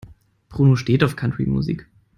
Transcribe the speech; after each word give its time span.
Bruno 0.49 0.75
steht 0.77 1.03
auf 1.03 1.15
Country-Musik. 1.15 1.87